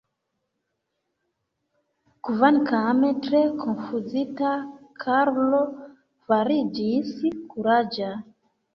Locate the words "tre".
3.27-3.43